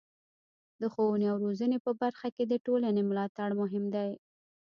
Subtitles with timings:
[0.81, 4.09] د ښوونې او روزنې په برخه کې د ټولنې ملاتړ مهم دی.